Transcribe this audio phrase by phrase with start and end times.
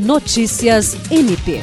[0.00, 1.60] Notícias MP.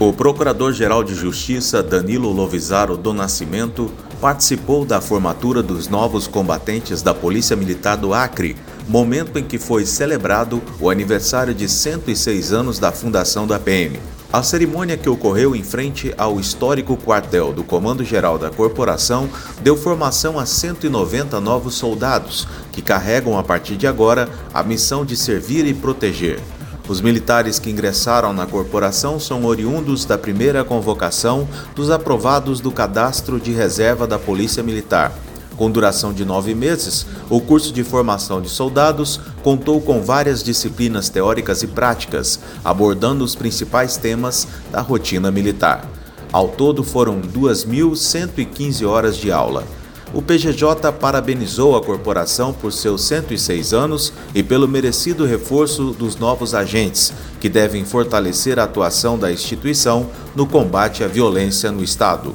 [0.00, 3.88] O Procurador-Geral de Justiça Danilo Lovisaro do Nascimento
[4.20, 8.56] participou da formatura dos novos combatentes da Polícia Militar do Acre,
[8.88, 14.00] momento em que foi celebrado o aniversário de 106 anos da fundação da PM.
[14.34, 19.30] A cerimônia que ocorreu em frente ao histórico quartel do Comando Geral da Corporação
[19.62, 25.16] deu formação a 190 novos soldados, que carregam a partir de agora a missão de
[25.16, 26.40] servir e proteger.
[26.88, 33.38] Os militares que ingressaram na corporação são oriundos da primeira convocação dos aprovados do cadastro
[33.38, 35.12] de reserva da Polícia Militar.
[35.56, 41.08] Com duração de nove meses, o curso de formação de soldados contou com várias disciplinas
[41.08, 45.88] teóricas e práticas, abordando os principais temas da rotina militar.
[46.32, 49.64] Ao todo foram 2.115 horas de aula.
[50.12, 56.54] O PGJ parabenizou a corporação por seus 106 anos e pelo merecido reforço dos novos
[56.54, 62.34] agentes, que devem fortalecer a atuação da instituição no combate à violência no Estado.